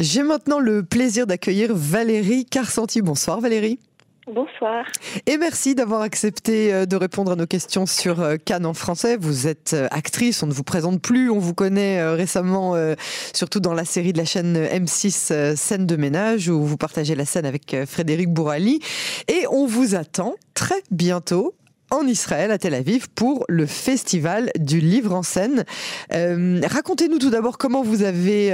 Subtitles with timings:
[0.00, 3.02] J'ai maintenant le plaisir d'accueillir Valérie Carcenti.
[3.02, 3.78] Bonsoir Valérie.
[4.26, 4.86] Bonsoir.
[5.26, 9.18] Et merci d'avoir accepté euh, de répondre à nos questions sur euh, Cannes en français.
[9.20, 12.76] Vous êtes euh, actrice, on ne vous présente plus, on vous connaît récemment,
[13.34, 17.26] surtout dans la série de la chaîne M6 Scène de ménage, où vous partagez la
[17.26, 18.80] scène avec Frédéric Bourali.
[19.28, 21.54] Et on vous attend très bientôt
[21.90, 25.64] en Israël, à Tel Aviv, pour le festival du livre en scène.
[26.10, 28.48] Racontez-nous tout d'abord comment vous avez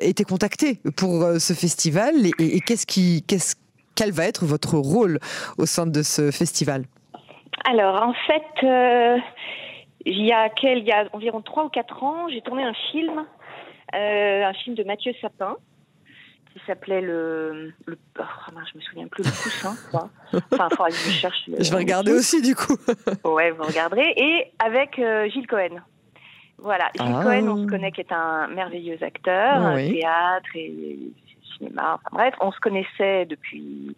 [0.00, 3.56] été contacté pour ce festival et, qu'est-ce qui, qu'est-ce
[3.94, 5.18] quel va être votre rôle
[5.58, 6.84] au sein de ce festival?
[7.64, 9.18] Alors, en fait, euh,
[10.04, 12.74] il, y a quel, il y a environ 3 ou 4 ans, j'ai tourné un
[12.90, 13.24] film,
[13.94, 15.56] euh, un film de Mathieu Sapin,
[16.54, 18.22] qui s'appelait le, le oh,
[18.72, 20.08] je me souviens plus le coussin quoi.
[20.52, 22.76] enfin il que je cherche je vais regarder aussi du coup
[23.24, 25.82] ouais vous regarderez et avec euh, Gilles Cohen
[26.58, 27.22] voilà Gilles ah.
[27.22, 30.98] Cohen on se connaît qui est un merveilleux acteur théâtre et
[31.56, 31.98] cinéma.
[32.12, 33.96] bref, on se connaissait depuis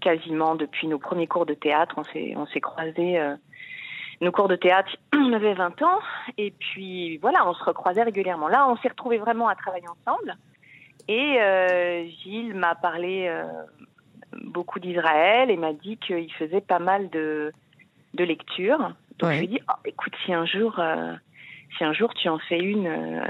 [0.00, 1.94] quasiment depuis nos premiers cours de théâtre.
[1.96, 3.18] On s'est on s'est croisés.
[3.18, 3.36] Euh,
[4.22, 5.98] nos cours de théâtre, on avait 20 ans,
[6.38, 8.48] et puis voilà, on se recroisait régulièrement.
[8.48, 10.36] Là, on s'est retrouvés vraiment à travailler ensemble.
[11.08, 13.44] Et euh, Gilles m'a parlé euh,
[14.44, 17.52] beaucoup d'Israël et m'a dit qu'il faisait pas mal de,
[18.14, 18.92] de lectures.
[19.18, 20.80] Donc je lui ai dit, oh, écoute, si un jour
[21.76, 23.24] si un jour tu en fais une, euh,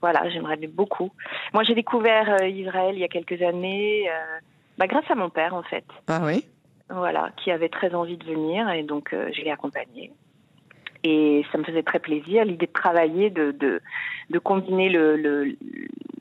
[0.00, 1.10] voilà, j'aimerais beaucoup.
[1.52, 4.38] Moi, j'ai découvert euh, Israël il y a quelques années, euh,
[4.78, 5.84] bah, grâce à mon père en fait.
[6.08, 6.44] Ah oui.
[6.88, 10.12] Voilà, qui avait très envie de venir et donc je l'ai accompagné.
[11.06, 13.80] Et ça me faisait très plaisir l'idée de travailler, de, de,
[14.30, 15.56] de combiner le, le,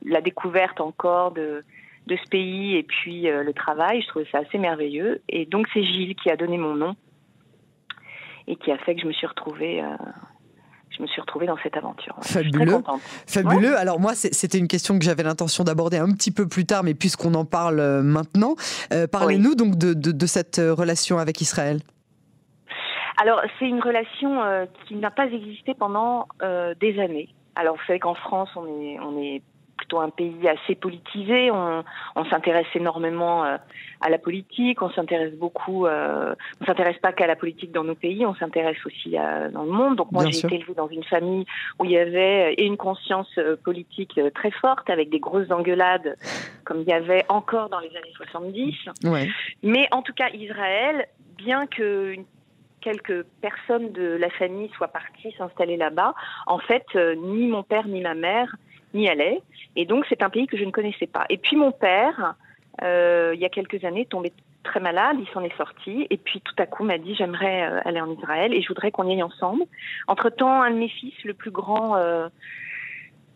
[0.06, 1.64] la découverte encore de,
[2.08, 4.02] de ce pays et puis le travail.
[4.04, 5.22] Je trouvais ça assez merveilleux.
[5.28, 6.96] Et donc c'est Gilles qui a donné mon nom
[8.48, 9.82] et qui a fait que je me suis retrouvée
[10.98, 12.16] je me suis retrouvée dans cette aventure.
[12.22, 12.82] Fabuleux.
[13.28, 13.78] Fabuleux.
[13.78, 16.94] Alors moi, c'était une question que j'avais l'intention d'aborder un petit peu plus tard, mais
[16.94, 18.56] puisqu'on en parle euh, maintenant,
[18.94, 21.82] euh, parlez-nous donc de, de, cette euh, relation avec Israël.
[23.18, 27.30] Alors c'est une relation qui n'a pas existé pendant des années.
[27.56, 29.42] Alors vous savez qu'en France, on est, on est
[29.76, 31.52] plutôt un pays assez politisé.
[31.52, 31.84] On,
[32.16, 33.58] on s'intéresse énormément euh,
[34.02, 34.82] à la politique.
[34.82, 35.86] On s'intéresse beaucoup.
[35.86, 38.26] Euh, on s'intéresse pas qu'à la politique dans nos pays.
[38.26, 39.96] On s'intéresse aussi à, dans le monde.
[39.96, 41.46] Donc moi, j'ai été élevée dans une famille
[41.80, 45.52] où il y avait et une conscience euh, politique euh, très forte, avec des grosses
[45.52, 46.16] engueulades,
[46.64, 48.76] comme il y avait encore dans les années 70.
[49.04, 49.30] Ouais.
[49.64, 51.08] Mais en tout cas, Israël,
[51.38, 52.16] bien que
[52.86, 56.14] quelques personnes de la famille soient parties s'installer là-bas,
[56.46, 56.86] en fait,
[57.18, 58.56] ni mon père ni ma mère
[58.94, 59.42] n'y allait.
[59.76, 61.26] Et donc, c'est un pays que je ne connaissais pas.
[61.30, 62.36] Et puis, mon père,
[62.84, 66.42] euh, il y a quelques années, tombait très malade, il s'en est sorti, et puis
[66.42, 69.14] tout à coup m'a dit j'aimerais euh, aller en Israël et je voudrais qu'on y
[69.14, 69.64] aille ensemble.
[70.08, 72.30] Entre-temps, un de mes fils, le plus grand, euh,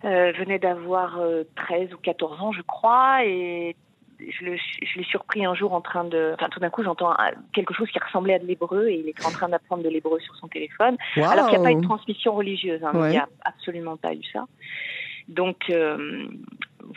[0.03, 1.19] venait d'avoir
[1.55, 3.75] 13 ou 14 ans, je crois, et
[4.19, 6.31] je, l'ai surpris un jour en train de.
[6.33, 7.15] Enfin, tout d'un coup, j'entends
[7.53, 10.19] quelque chose qui ressemblait à de l'hébreu et il était en train d'apprendre de l'hébreu
[10.19, 10.97] sur son téléphone.
[11.15, 14.13] Alors qu'il n'y a pas eu de transmission religieuse, hein, il n'y a absolument pas
[14.13, 14.45] eu ça.
[15.27, 16.27] Donc euh,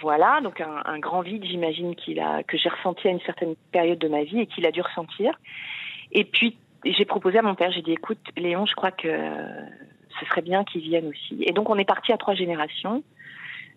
[0.01, 3.99] voilà, donc un, grand vide, j'imagine qu'il a que j'ai ressenti à une certaine période
[3.99, 5.39] de ma vie et qu'il a dû ressentir.
[6.13, 10.27] Et puis j'ai proposé à mon père, j'ai dit écoute Léon, je crois que ce
[10.27, 11.43] serait bien qu'il vienne aussi.
[11.45, 13.03] Et donc on est parti à trois générations.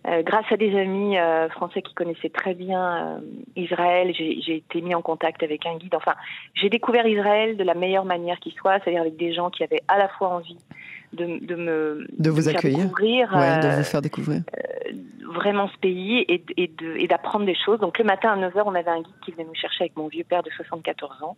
[0.08, 3.22] Euh, grâce à des amis euh, français qui connaissaient très bien
[3.56, 5.96] Israël, j'ai été mis en contact avec un guide.
[5.96, 6.14] Enfin,
[6.54, 9.82] j'ai découvert Israël de la meilleure manière qui soit, c'est-à-dire avec des gens qui avaient
[9.88, 10.58] à la fois envie
[11.16, 12.92] de, de me de vous accueillir,
[13.34, 14.92] ouais, de vous faire découvrir euh,
[15.34, 17.80] vraiment ce pays et, et d'apprendre des choses.
[17.80, 20.08] Donc le matin à 9h, on avait un guide qui venait nous chercher avec mon
[20.08, 21.38] vieux père de 74 ans,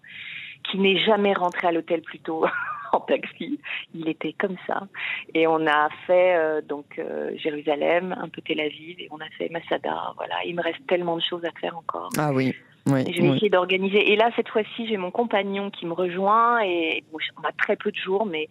[0.69, 2.45] qui n'est jamais rentré à l'hôtel plus tôt
[2.97, 3.59] en taxi.
[3.93, 4.87] Il était comme ça.
[5.33, 9.29] Et on a fait euh, donc euh, Jérusalem, un peu Tel Aviv, et on a
[9.37, 10.13] fait Masada.
[10.17, 12.09] Voilà, il me reste tellement de choses à faire encore.
[12.17, 12.53] Ah oui.
[12.89, 14.13] Oui, je vais essayer d'organiser.
[14.13, 17.91] Et là, cette fois-ci, j'ai mon compagnon qui me rejoint et on a très peu
[17.91, 18.47] de jours, mais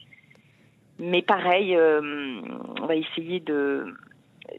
[0.98, 2.40] mais pareil, euh,
[2.80, 3.94] on va essayer de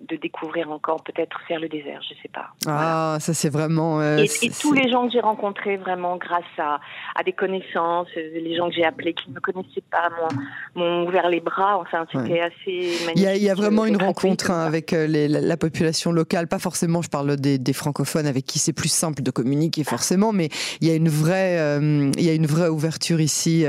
[0.01, 2.49] de découvrir encore, peut-être faire le désert, je sais pas.
[2.67, 4.01] Ah, ça c'est vraiment.
[4.01, 6.79] Euh, et, tous les gens que j'ai rencontrés vraiment grâce à,
[7.15, 10.09] à des connaissances, euh, les gens que j'ai appelés qui ne me connaissaient pas
[10.75, 11.77] m'ont ouvert les bras.
[11.79, 13.11] Enfin, c'était assez magnifique.
[13.15, 16.11] Il y, a, il y a vraiment une rencontre hein, avec euh, les, la, population
[16.11, 19.83] locale, pas forcément, je parle des, des francophones avec qui c'est plus simple de communiquer
[19.83, 20.49] forcément, mais
[20.81, 23.65] il y a une vraie, il y a une vraie ouverture ici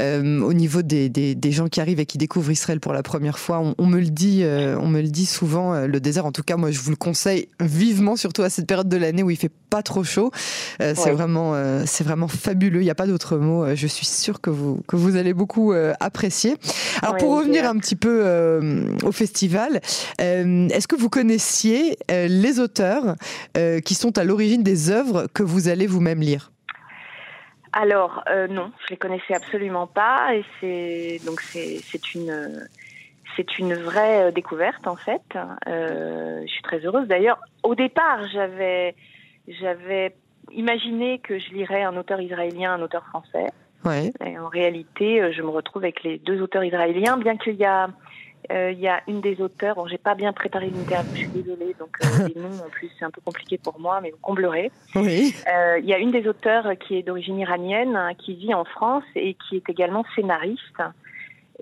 [0.00, 3.38] au niveau des, des, des, gens qui arrivent et qui découvrent Israël pour la première
[3.38, 3.60] fois.
[3.60, 6.26] On, on me le dit, on me le dit souvent le désert.
[6.26, 9.22] En tout cas, moi, je vous le conseille vivement, surtout à cette période de l'année
[9.22, 10.30] où il fait pas trop chaud.
[10.78, 11.54] C'est vraiment,
[11.86, 12.80] c'est vraiment fabuleux.
[12.80, 13.74] Il n'y a pas d'autre mot.
[13.74, 16.56] Je suis sûre que vous que vous allez beaucoup apprécier.
[17.02, 18.60] Alors, pour revenir un petit peu
[19.02, 19.80] au festival,
[20.18, 23.16] est-ce que vous connaissiez les auteurs
[23.84, 26.50] qui sont à l'origine des œuvres que vous allez vous-même lire?
[27.76, 32.68] Alors euh, non, je les connaissais absolument pas et c'est donc c'est une
[33.36, 35.22] c'est une vraie euh, découverte en fait.
[35.66, 37.38] Euh, je suis très heureuse d'ailleurs.
[37.62, 38.94] Au départ, j'avais
[39.48, 40.14] j'avais
[40.52, 43.46] imaginé que je lirais un auteur israélien, un auteur français.
[43.84, 44.12] Ouais.
[44.24, 47.88] Et en réalité, je me retrouve avec les deux auteurs israéliens, bien qu'il y a
[48.52, 51.28] euh, il y a une des auteurs, bon, j'ai pas bien préparé l'interview, je suis
[51.28, 54.18] désolée, donc euh, les noms en plus c'est un peu compliqué pour moi, mais vous
[54.20, 54.70] comblerez.
[54.94, 55.34] Oui.
[55.48, 58.64] Euh, il y a une des auteurs qui est d'origine iranienne, hein, qui vit en
[58.64, 60.82] France et qui est également scénariste.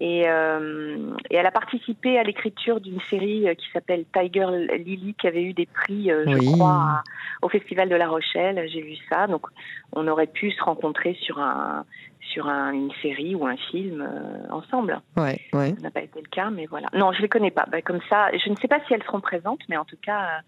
[0.01, 4.47] Et, euh, et elle a participé à l'écriture d'une série qui s'appelle Tiger
[4.79, 7.03] Lily, qui avait eu des prix, je crois,
[7.43, 8.69] au Festival de La Rochelle.
[8.73, 9.47] J'ai vu ça, donc
[9.93, 11.85] on aurait pu se rencontrer sur un
[12.33, 15.01] sur une série ou un film euh, ensemble.
[15.17, 15.75] Ouais, ouais.
[15.77, 16.89] Ça n'a pas été le cas, mais voilà.
[16.95, 17.67] Non, je les connais pas.
[17.71, 20.41] Bah, comme ça, je ne sais pas si elles seront présentes, mais en tout cas,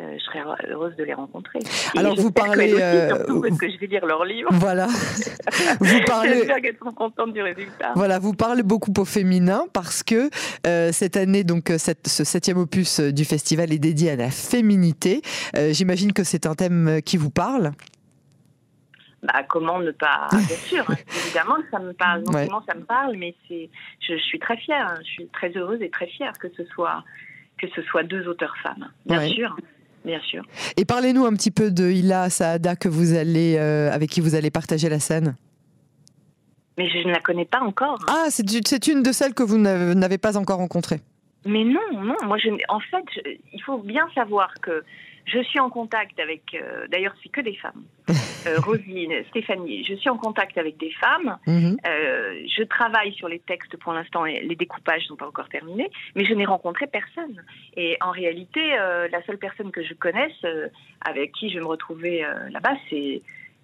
[0.00, 1.60] euh, je serais heureuse de les rencontrer.
[1.96, 4.48] Alors vous parlez, aussi, euh, surtout parce que je vais lire leurs livres.
[4.52, 4.86] Voilà.
[5.80, 6.34] vous parlez.
[6.34, 7.92] J'espère qu'elles seront contentes du résultat.
[7.94, 10.30] Voilà, vous parlez beaucoup au féminin parce que
[10.92, 15.22] cette année, donc cette, ce septième opus du festival est dédié à la féminité.
[15.70, 17.72] J'imagine que c'est un thème qui vous parle
[19.24, 20.28] bah, comment ne pas?
[20.32, 20.96] Bien sûr, hein.
[21.24, 22.22] évidemment ça me parle.
[22.24, 23.70] Non seulement ça me parle, mais c'est,
[24.00, 24.86] je, suis très fière.
[24.86, 24.98] Hein.
[25.00, 27.02] Je suis très heureuse et très fière que ce soit
[27.58, 28.90] que ce soit deux auteurs femmes.
[29.06, 29.56] Bien sûr.
[30.04, 30.42] Bien sûr.
[30.76, 34.34] Et parlez-nous un petit peu de Hila Saada que vous allez, euh, avec qui vous
[34.34, 35.36] allez partager la scène.
[36.76, 37.98] Mais je ne la connais pas encore.
[38.08, 41.00] Ah, c'est une de celles que vous n'avez pas encore rencontrées.
[41.46, 42.16] Mais non, non.
[42.24, 44.82] Moi, je, en fait, il faut bien savoir que
[45.26, 47.84] je suis en contact avec, euh, d'ailleurs, c'est que des femmes.
[48.46, 51.38] Euh, Rosine, Stéphanie, je suis en contact avec des femmes.
[51.46, 51.76] Mhm.
[51.86, 55.90] Euh, je travaille sur les textes pour l'instant, les découpages ne sont pas encore terminés,
[56.14, 57.42] mais je n'ai rencontré personne.
[57.76, 58.60] Et en réalité,
[59.10, 60.44] la seule personne que je connaisse,
[61.00, 63.22] avec qui je vais me retrouver là-bas, c'est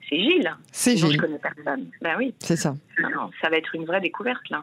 [0.09, 0.57] c'est Gilles.
[0.73, 1.13] C'est Gilles.
[1.13, 1.87] Je connais personne.
[2.01, 2.35] Ben oui.
[2.39, 2.75] C'est ça.
[3.41, 4.63] ça va être une vraie découverte là.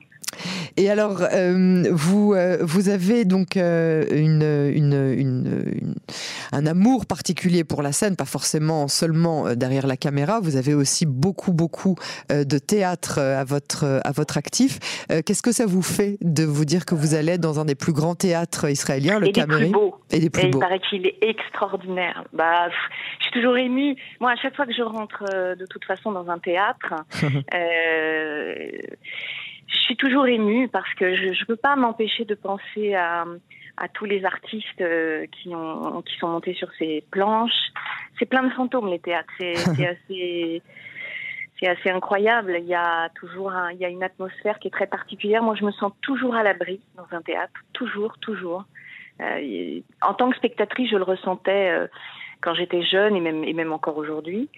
[0.80, 4.44] Et alors, euh, vous, euh, vous avez donc euh, une,
[4.76, 5.90] une,
[6.52, 10.40] un amour particulier pour la scène, pas forcément seulement derrière la caméra.
[10.40, 11.96] Vous avez aussi beaucoup, beaucoup
[12.30, 14.78] de théâtre à votre, à votre actif.
[15.08, 17.94] Qu'est-ce que ça vous fait de vous dire que vous allez dans un des plus
[17.94, 19.74] grands théâtres israéliens, le Cameroun
[20.12, 20.60] Et des plus beaux.
[20.60, 22.24] Il paraît qu'il est extraordinaire.
[22.34, 22.70] Bah,
[23.18, 23.96] je suis toujours émue.
[24.20, 25.24] Moi, à chaque fois que je rentre
[25.58, 26.94] de toute façon dans un théâtre,
[29.88, 33.26] suis toujours émue parce que je ne peux pas m'empêcher de penser à,
[33.78, 37.72] à tous les artistes euh, qui, ont, qui sont montés sur ces planches.
[38.20, 39.34] C'est plein de fantômes, les théâtres.
[39.40, 40.62] C'est assez,
[41.60, 42.58] c'est assez incroyable.
[42.60, 45.42] Il y a toujours un, il y a une atmosphère qui est très particulière.
[45.42, 47.54] Moi, je me sens toujours à l'abri dans un théâtre.
[47.74, 48.66] Toujours, toujours.
[49.22, 51.72] Euh, en tant que spectatrice, je le ressentais.
[51.72, 51.88] Euh,
[52.42, 54.50] quand j'étais jeune et même, et même encore aujourd'hui,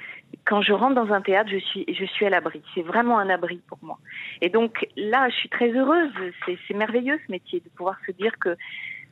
[0.46, 2.62] quand je rentre dans un théâtre, je suis, je suis à l'abri.
[2.76, 3.98] C'est vraiment un abri pour moi.
[4.42, 6.12] Et donc là, je suis très heureuse.
[6.46, 8.56] C'est merveilleux ce métier de pouvoir se dire que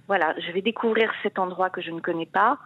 [0.07, 2.57] voilà, je vais découvrir cet endroit que je ne connais pas.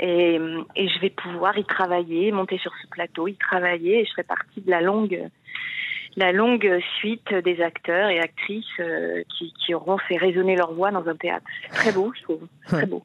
[0.00, 0.38] Et,
[0.76, 4.22] et je vais pouvoir y travailler, monter sur ce plateau, y travailler, et je serai
[4.22, 5.28] partie de la longue,
[6.16, 10.92] la longue suite des acteurs et actrices euh, qui, qui, auront fait résonner leur voix
[10.92, 11.44] dans un théâtre.
[11.62, 12.46] C'est très beau, je trouve.
[12.66, 13.02] Très beau.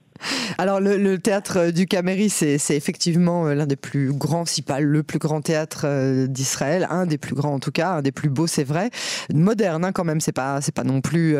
[0.57, 5.03] Alors le, théâtre du Caméry, c'est effectivement euh, l'un des plus grands, si pas le
[5.03, 8.29] plus grand théâtre euh, d'Israël, un des plus grands en tout cas, un des plus
[8.29, 8.89] beaux, c'est vrai,
[9.33, 10.19] moderne hein, quand même.
[10.19, 11.35] C'est pas, c'est pas non plus,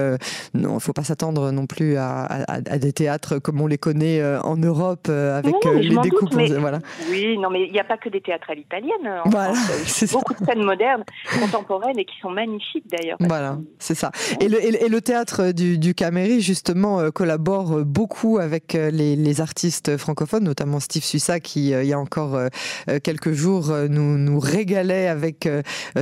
[0.53, 2.45] non, il faut pas s'attendre non plus à,
[2.79, 6.33] des théâtres comme on les connaît en Europe avec les découpes.
[6.33, 6.79] voilà.
[7.09, 9.21] Oui, non, mais il n'y a pas que des théâtres à l'italienne.
[9.25, 9.53] Voilà,
[9.85, 11.03] c'est beaucoup de scènes modernes,
[11.39, 13.17] contemporaines et qui sont magnifiques d'ailleurs.
[13.19, 14.11] Voilà, c'est ça.
[14.39, 20.43] Et le, et le, théâtre du, du Caméry justement collabore beaucoup avec les, artistes francophones,
[20.43, 22.47] notamment Steve Sussa, qui euh, il y a encore euh,
[22.89, 25.49] euh, quelques jours nous, nous régalait avec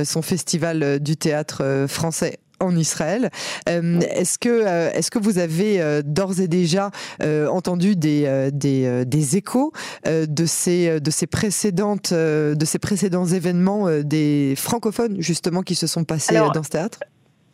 [0.04, 3.30] son festival du théâtre français en Israël.
[3.66, 9.72] est-ce que est-ce que vous avez d'ores et déjà entendu des des, des échos
[10.06, 16.04] de ces de ces précédentes de ces précédents événements des francophones justement qui se sont
[16.04, 17.00] passés dans ce théâtre?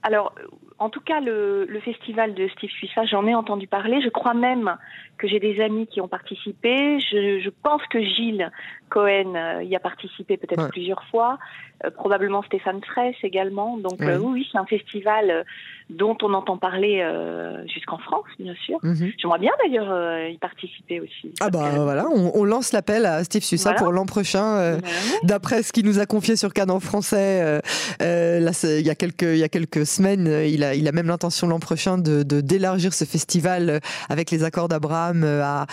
[0.03, 0.35] Alors
[0.79, 4.01] en tout cas, le, festival de Steve Suissa, j'en ai entendu parler.
[4.01, 4.77] Je crois même
[5.17, 7.01] que j'ai des amis qui ont participé.
[7.01, 8.51] Je, pense que Gilles
[8.89, 11.39] Cohen euh, y a participé peut-être plusieurs fois.
[11.95, 13.77] Probablement Stéphane Fraisse également.
[13.79, 15.45] Donc oui, oui c'est un festival
[15.91, 18.79] dont on entend parler euh, jusqu'en France, bien sûr.
[18.83, 19.13] Mhm.
[19.17, 21.33] J'aimerais bien d'ailleurs euh, y participer aussi.
[21.41, 24.57] Ah bah voilà, on, lance l'appel à Steve Sussa pour l'an prochain.
[24.59, 24.79] Euh,
[25.23, 27.61] d'après ce qu'il nous a confié sur Cannes en français,
[28.01, 31.07] là, il, y a quelques, il y a quelques semaines, il a, il a même
[31.07, 35.67] l'intention l'an prochain de, d'élargir ce festival avec les accords d'Abraham à,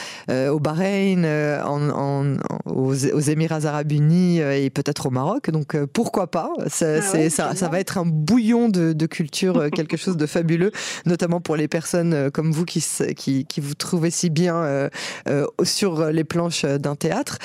[0.50, 1.26] au Bahreïn,
[1.66, 5.50] en, aux, Émirats arabes unis et peut-être au Maroc.
[5.50, 9.96] Donc pourquoi pas ça, ah ça, ça, va être un bouillon de, de culture, quelque
[9.96, 10.74] chose de fabuleux,
[11.06, 12.84] notamment pour les personnes euh, comme vous qui,
[13.16, 14.90] qui, qui vous trouvez si bien euh,
[15.30, 17.40] euh, sur les planches d'un théâtre.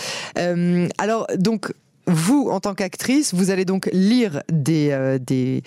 [0.99, 1.73] alors, donc,
[2.09, 5.63] vous, en tant qu'actrice, vous allez donc lire des, des,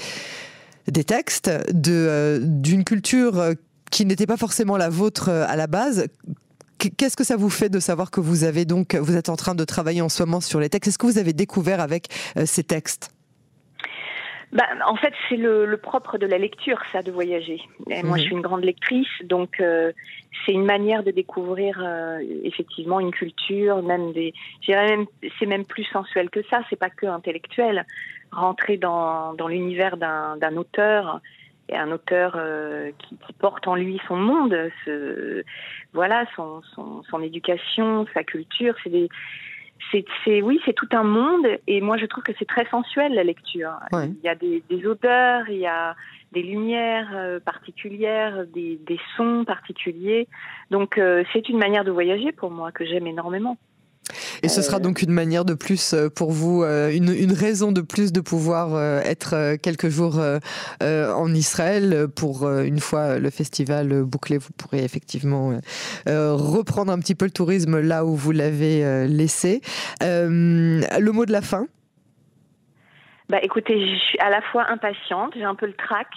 [0.92, 3.54] des textes d'une culture
[3.92, 6.08] qui n'était pas forcément la vôtre à la base.
[6.98, 9.56] Qu'est-ce que ça vous fait de savoir que vous avez donc, vous êtes en train
[9.56, 10.90] de travailler en ce moment sur les textes?
[10.90, 12.08] Est-ce que vous avez découvert avec
[12.46, 13.14] ces textes?
[14.54, 17.60] Bah, en fait, c'est le, le, propre de la lecture, ça, de voyager.
[17.90, 18.28] Et Moi, je mhm.
[18.28, 19.92] suis une grande lectrice, donc euh,
[20.46, 24.32] c'est une manière de découvrir euh, effectivement une culture, même des.
[24.68, 25.08] même,
[25.40, 26.62] c'est même plus sensuel que ça.
[26.70, 27.86] C'est pas que intellectuel.
[28.32, 31.20] Rentrer dans, dans l'univers d'un auteur
[31.70, 34.56] et un auteur euh, qui, qui, porte en lui son monde,
[34.86, 35.44] ce,
[35.94, 38.76] voilà, son, son, son éducation, sa culture.
[38.84, 39.10] C'est des
[40.24, 43.24] c'est, oui, c'est tout un monde et moi je trouve que c'est très sensuel la
[43.24, 43.74] lecture.
[43.92, 45.96] Il y a des, odeurs, il y a
[46.32, 48.80] des lumières euh, particulières, des,
[49.18, 50.28] sons particuliers.
[50.72, 53.58] Donc euh, c'est une manière de voyager pour moi que j'aime énormément.
[54.42, 57.82] Et ce sera donc une manière de plus euh, pour vous, euh, une, raison de
[57.82, 60.22] plus de pouvoir euh, être quelques jours
[60.82, 65.60] en Israël pour une fois le festival bouclé, vous pourrez effectivement
[66.06, 69.62] reprendre un petit peu le tourisme là où vous l'avez laissé.
[70.02, 71.68] Le mot de la fin?
[73.30, 76.08] Bah, écoutez, je suis à la fois impatiente, j'ai un peu le trac.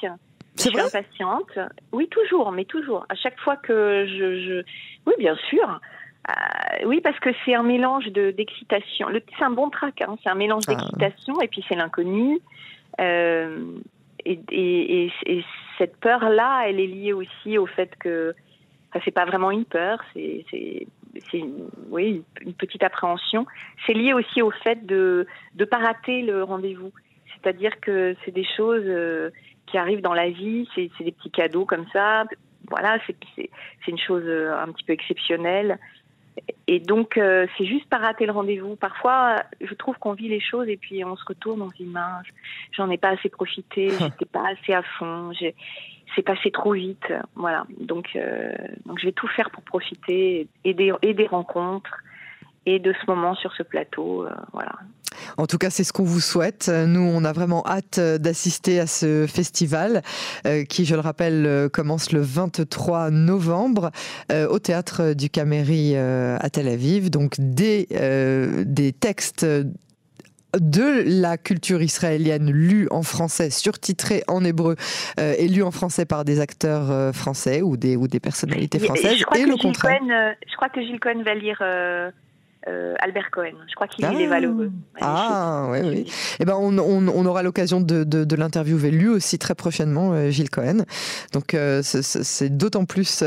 [0.57, 1.59] Je suis impatiente.
[1.93, 3.07] Oui, toujours, mais toujours.
[3.09, 4.63] À chaque fois que je, je...
[5.07, 5.81] oui, bien sûr.
[6.29, 9.09] Euh, oui, parce que c'est un mélange d'excitation.
[9.39, 10.75] C'est un bon track, hein, c'est un mélange ah.
[10.75, 12.41] d'excitation et puis c'est l'inconnu.
[13.01, 13.65] Euh,
[14.25, 15.45] et, et, et,
[15.79, 18.35] cette peur-là, elle est liée aussi au fait que,
[18.89, 20.87] enfin, c'est pas vraiment une peur, c'est,
[21.91, 23.47] oui, une petite appréhension.
[23.87, 25.27] C'est lié aussi au fait de
[25.59, 26.93] ne pas rater le rendez-vous.
[27.35, 29.31] C'est-à-dire que c'est des choses euh,
[29.67, 32.25] qui arrivent dans la vie, c'est des petits cadeaux comme ça.
[32.69, 32.99] Voilà,
[33.37, 33.49] c'est
[33.87, 35.79] une chose un petit peu exceptionnelle.
[36.67, 38.77] Et donc, euh, c'est juste pas rater le rendez-vous.
[38.77, 41.85] Parfois, je trouve qu'on vit les choses et puis on se retourne, on se dit
[41.87, 42.27] mince,
[42.73, 45.33] j'en ai pas assez profité, j'étais pas assez à fond,
[46.15, 47.13] c'est passé trop vite.
[47.35, 47.67] Voilà.
[47.81, 48.53] Donc, euh,
[48.85, 51.99] donc, je vais tout faire pour profiter et des, et des rencontres
[52.67, 54.25] et de ce moment sur ce plateau.
[54.25, 54.73] Euh, voilà.
[55.37, 56.69] En tout cas, c'est ce qu'on vous souhaite.
[56.69, 60.03] Nous, on a vraiment hâte d'assister à ce festival
[60.47, 63.91] euh, qui, je le rappelle, euh, commence le 23 novembre
[64.31, 67.11] au théâtre du Caméry à Tel Aviv.
[67.11, 67.87] Donc des,
[68.65, 69.47] des textes
[70.59, 74.77] de la culture israélienne lus en français, surtitrés en hébreu
[75.19, 79.23] et lus en français par des acteurs français ou des, ou des personnalités françaises.
[79.37, 79.99] Et, le contraire.
[80.03, 81.63] je crois que Gilles Cohen va lire
[82.69, 83.53] euh, Albert Cohen.
[83.69, 84.73] Je crois qu'il est valeureux.
[85.01, 86.13] Ah, oui, oui.
[86.41, 90.51] Eh ben, on, on, aura l'occasion de, de, l'interviewer lui aussi très prochainement, euh, Gilles
[90.51, 90.79] Cohen.
[91.33, 93.23] Donc, euh, c'est d'autant plus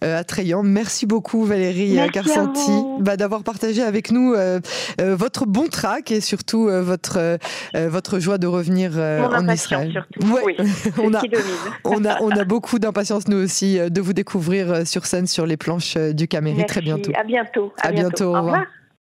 [0.00, 0.64] attrayant.
[0.64, 4.34] Merci beaucoup, Valérie Garsanti, bah, d'avoir partagé avec nous
[4.98, 7.38] votre bon track et surtout votre,
[7.74, 9.92] votre joie de revenir en Israël.
[9.92, 10.42] Surtout.
[10.44, 10.56] Oui,
[10.98, 11.22] on, a,
[11.84, 15.56] on, a, on a beaucoup d'impatience, nous aussi, de vous découvrir sur scène sur les
[15.56, 17.12] planches du Caméry très bientôt.
[17.14, 17.72] À bientôt.
[17.80, 18.08] À, bientôt.
[18.08, 18.36] bientôt.
[18.36, 18.71] Au revoir.